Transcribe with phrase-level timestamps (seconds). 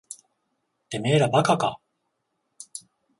[0.89, 1.79] てめえら馬鹿か。